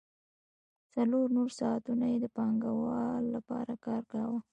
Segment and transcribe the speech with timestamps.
[0.93, 4.39] څلور نور ساعتونه یې د پانګوال لپاره کار کاوه